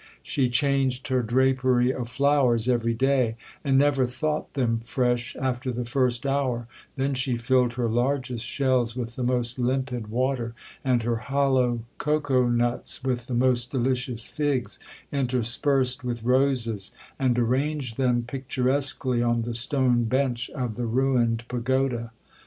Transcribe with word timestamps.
She 0.23 0.49
changed 0.49 1.09
her 1.09 1.21
drapery 1.21 1.93
of 1.93 2.09
flowers 2.09 2.67
every 2.67 2.95
day, 2.95 3.35
and 3.63 3.77
never 3.77 4.07
thought 4.07 4.51
them 4.55 4.79
fresh 4.83 5.35
after 5.39 5.71
the 5.71 5.85
first 5.85 6.25
hour; 6.25 6.65
then 6.95 7.13
she 7.13 7.37
filled 7.37 7.73
her 7.73 7.87
largest 7.87 8.43
shells 8.43 8.95
with 8.95 9.15
the 9.15 9.21
most 9.21 9.59
limpid 9.59 10.07
water, 10.07 10.55
and 10.83 11.03
her 11.03 11.17
hollow 11.17 11.81
cocoa 11.99 12.49
nuts 12.49 13.03
with 13.03 13.27
the 13.27 13.35
most 13.35 13.69
delicious 13.69 14.25
figs, 14.25 14.79
interspersed 15.11 16.03
with 16.03 16.23
roses, 16.23 16.95
and 17.19 17.37
arranged 17.37 17.95
them 17.97 18.23
picturesquely 18.23 19.21
on 19.21 19.43
the 19.43 19.53
stone 19.53 20.05
bench 20.05 20.49
of 20.55 20.77
the 20.77 20.87
ruined 20.87 21.47
pagoda. 21.47 22.11